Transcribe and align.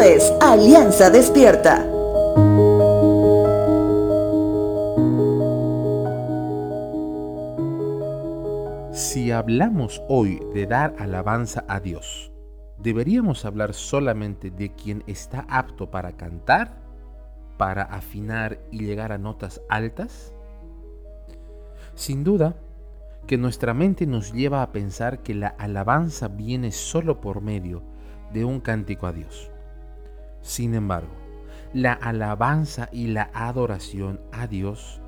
es 0.00 0.32
Alianza 0.40 1.10
Despierta. 1.10 1.84
Si 8.92 9.30
hablamos 9.30 10.02
hoy 10.08 10.40
de 10.54 10.66
dar 10.66 10.94
alabanza 10.98 11.64
a 11.68 11.80
Dios, 11.80 12.32
¿deberíamos 12.78 13.44
hablar 13.44 13.72
solamente 13.74 14.50
de 14.50 14.74
quien 14.74 15.02
está 15.06 15.46
apto 15.48 15.90
para 15.90 16.12
cantar, 16.12 16.76
para 17.56 17.82
afinar 17.82 18.58
y 18.70 18.84
llegar 18.84 19.12
a 19.12 19.18
notas 19.18 19.62
altas? 19.68 20.34
Sin 21.94 22.22
duda, 22.22 22.56
que 23.26 23.38
nuestra 23.38 23.72
mente 23.72 24.06
nos 24.06 24.32
lleva 24.32 24.62
a 24.62 24.72
pensar 24.72 25.22
que 25.22 25.34
la 25.34 25.48
alabanza 25.48 26.28
viene 26.28 26.70
solo 26.70 27.20
por 27.20 27.40
medio 27.40 27.82
de 28.32 28.44
un 28.44 28.60
cántico 28.60 29.06
a 29.06 29.12
Dios. 29.12 29.50
Sin 30.46 30.76
embargo, 30.76 31.12
la 31.74 31.92
alabanza 31.92 32.88
y 32.92 33.08
la 33.08 33.30
adoración 33.34 34.20
a 34.30 34.46
Dios 34.46 35.00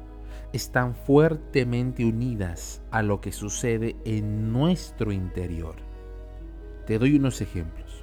están 0.53 0.97
fuertemente 0.97 2.05
unidas 2.05 2.83
a 2.91 3.03
lo 3.03 3.21
que 3.21 3.31
sucede 3.31 3.95
en 4.05 4.53
nuestro 4.53 5.13
interior. 5.13 5.77
Te 6.89 6.99
doy 6.99 7.15
unos 7.15 7.41
ejemplos. 7.41 8.03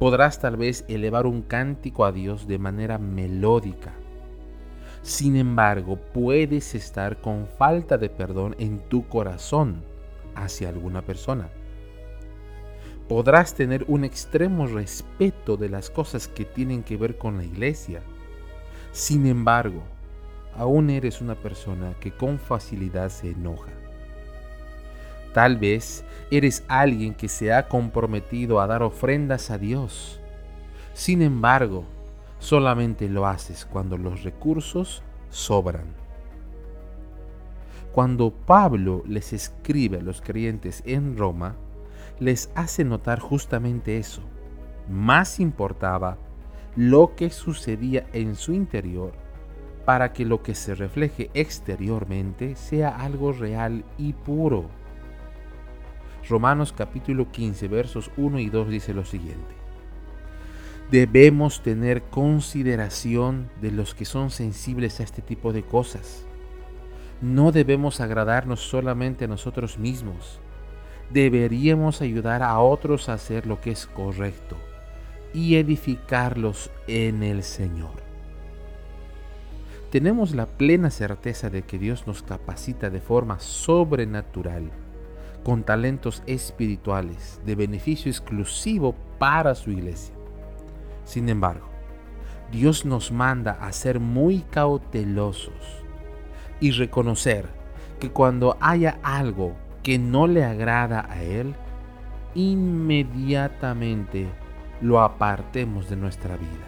Podrás 0.00 0.40
tal 0.40 0.56
vez 0.56 0.84
elevar 0.88 1.24
un 1.24 1.42
cántico 1.42 2.04
a 2.04 2.10
Dios 2.10 2.48
de 2.48 2.58
manera 2.58 2.98
melódica. 2.98 3.92
Sin 5.02 5.36
embargo, 5.36 6.00
puedes 6.12 6.74
estar 6.74 7.20
con 7.20 7.46
falta 7.46 7.96
de 7.96 8.10
perdón 8.10 8.56
en 8.58 8.80
tu 8.88 9.06
corazón 9.06 9.84
hacia 10.34 10.68
alguna 10.68 11.02
persona 11.02 11.48
podrás 13.08 13.54
tener 13.54 13.84
un 13.88 14.04
extremo 14.04 14.66
respeto 14.66 15.56
de 15.56 15.70
las 15.70 15.88
cosas 15.88 16.28
que 16.28 16.44
tienen 16.44 16.82
que 16.82 16.96
ver 16.96 17.16
con 17.16 17.38
la 17.38 17.44
iglesia. 17.44 18.02
Sin 18.92 19.26
embargo, 19.26 19.82
aún 20.54 20.90
eres 20.90 21.20
una 21.20 21.34
persona 21.34 21.94
que 22.00 22.12
con 22.12 22.38
facilidad 22.38 23.08
se 23.08 23.30
enoja. 23.30 23.70
Tal 25.32 25.56
vez 25.56 26.04
eres 26.30 26.64
alguien 26.68 27.14
que 27.14 27.28
se 27.28 27.52
ha 27.52 27.68
comprometido 27.68 28.60
a 28.60 28.66
dar 28.66 28.82
ofrendas 28.82 29.50
a 29.50 29.58
Dios. 29.58 30.20
Sin 30.92 31.22
embargo, 31.22 31.84
solamente 32.38 33.08
lo 33.08 33.26
haces 33.26 33.64
cuando 33.64 33.96
los 33.96 34.22
recursos 34.22 35.02
sobran. 35.30 35.94
Cuando 37.92 38.30
Pablo 38.30 39.02
les 39.06 39.32
escribe 39.32 39.98
a 39.98 40.02
los 40.02 40.20
creyentes 40.20 40.82
en 40.86 41.16
Roma, 41.16 41.56
les 42.20 42.50
hace 42.54 42.84
notar 42.84 43.20
justamente 43.20 43.98
eso. 43.98 44.22
Más 44.88 45.40
importaba 45.40 46.18
lo 46.76 47.14
que 47.16 47.30
sucedía 47.30 48.06
en 48.12 48.34
su 48.36 48.52
interior 48.52 49.12
para 49.84 50.12
que 50.12 50.24
lo 50.24 50.42
que 50.42 50.54
se 50.54 50.74
refleje 50.74 51.30
exteriormente 51.34 52.56
sea 52.56 52.90
algo 52.90 53.32
real 53.32 53.84
y 53.96 54.12
puro. 54.12 54.68
Romanos 56.28 56.74
capítulo 56.76 57.30
15 57.30 57.68
versos 57.68 58.10
1 58.16 58.38
y 58.38 58.50
2 58.50 58.68
dice 58.68 58.92
lo 58.92 59.04
siguiente. 59.04 59.56
Debemos 60.90 61.62
tener 61.62 62.02
consideración 62.02 63.50
de 63.60 63.70
los 63.70 63.94
que 63.94 64.04
son 64.04 64.30
sensibles 64.30 65.00
a 65.00 65.04
este 65.04 65.22
tipo 65.22 65.52
de 65.52 65.62
cosas. 65.62 66.24
No 67.20 67.50
debemos 67.52 68.00
agradarnos 68.00 68.60
solamente 68.60 69.24
a 69.24 69.28
nosotros 69.28 69.78
mismos, 69.78 70.40
deberíamos 71.10 72.02
ayudar 72.02 72.42
a 72.42 72.58
otros 72.58 73.08
a 73.08 73.14
hacer 73.14 73.46
lo 73.46 73.60
que 73.60 73.70
es 73.70 73.86
correcto 73.86 74.56
y 75.32 75.56
edificarlos 75.56 76.70
en 76.86 77.22
el 77.22 77.42
Señor. 77.42 78.08
Tenemos 79.90 80.34
la 80.34 80.46
plena 80.46 80.90
certeza 80.90 81.48
de 81.48 81.62
que 81.62 81.78
Dios 81.78 82.06
nos 82.06 82.22
capacita 82.22 82.90
de 82.90 83.00
forma 83.00 83.40
sobrenatural, 83.40 84.70
con 85.44 85.62
talentos 85.62 86.22
espirituales 86.26 87.40
de 87.46 87.54
beneficio 87.54 88.10
exclusivo 88.10 88.94
para 89.18 89.54
su 89.54 89.70
iglesia. 89.70 90.14
Sin 91.04 91.30
embargo, 91.30 91.68
Dios 92.52 92.84
nos 92.84 93.12
manda 93.12 93.52
a 93.52 93.72
ser 93.72 93.98
muy 93.98 94.40
cautelosos 94.50 95.54
y 96.60 96.72
reconocer 96.72 97.46
que 97.98 98.10
cuando 98.10 98.58
haya 98.60 98.98
algo 99.02 99.54
que 99.88 99.98
no 99.98 100.26
le 100.26 100.44
agrada 100.44 101.06
a 101.08 101.22
Él, 101.22 101.54
inmediatamente 102.34 104.28
lo 104.82 105.00
apartemos 105.00 105.88
de 105.88 105.96
nuestra 105.96 106.36
vida. 106.36 106.66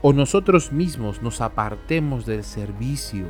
O 0.00 0.14
nosotros 0.14 0.72
mismos 0.72 1.20
nos 1.20 1.42
apartemos 1.42 2.24
del 2.24 2.42
servicio 2.42 3.26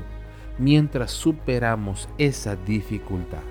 mientras 0.57 1.11
superamos 1.11 2.09
esa 2.17 2.55
dificultad. 2.55 3.43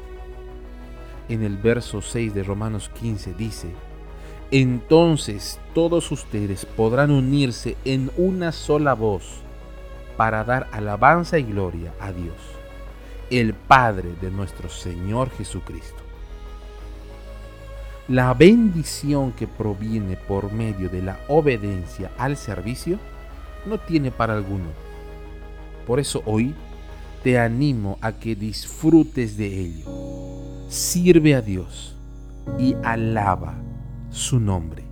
En 1.27 1.43
el 1.43 1.57
verso 1.57 2.01
6 2.01 2.33
de 2.33 2.43
Romanos 2.43 2.89
15 2.97 3.33
dice, 3.33 3.73
entonces 4.51 5.59
todos 5.73 6.13
ustedes 6.13 6.65
podrán 6.65 7.11
unirse 7.11 7.75
en 7.83 8.09
una 8.15 8.53
sola 8.53 8.93
voz 8.93 9.41
para 10.15 10.45
dar 10.45 10.69
alabanza 10.71 11.39
y 11.39 11.43
gloria 11.43 11.93
a 11.99 12.13
Dios 12.13 12.62
el 13.29 13.53
Padre 13.53 14.09
de 14.21 14.31
nuestro 14.31 14.69
Señor 14.69 15.29
Jesucristo. 15.31 16.03
La 18.07 18.33
bendición 18.33 19.31
que 19.31 19.47
proviene 19.47 20.17
por 20.17 20.51
medio 20.51 20.89
de 20.89 21.01
la 21.01 21.19
obediencia 21.29 22.11
al 22.17 22.35
servicio 22.35 22.99
no 23.65 23.79
tiene 23.79 24.11
para 24.11 24.33
alguno. 24.33 24.67
Por 25.87 25.99
eso 25.99 26.21
hoy 26.25 26.53
te 27.23 27.39
animo 27.39 27.97
a 28.01 28.11
que 28.11 28.35
disfrutes 28.35 29.37
de 29.37 29.59
ello. 29.59 29.85
Sirve 30.67 31.35
a 31.35 31.41
Dios 31.41 31.95
y 32.59 32.75
alaba 32.83 33.55
su 34.09 34.39
nombre. 34.39 34.83